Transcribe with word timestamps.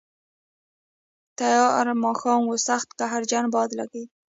تیاره 1.37 1.93
ماښام 2.03 2.41
و، 2.47 2.53
سخت 2.67 2.89
قهرجن 2.99 3.45
باد 3.53 3.69
لګېده. 3.79 4.11